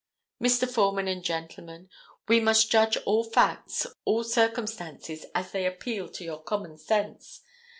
[0.41, 0.67] Mr.
[0.67, 1.87] Foreman and gentlemen,
[2.27, 7.41] we must judge all facts, all circumstances as they appeal to your common sense.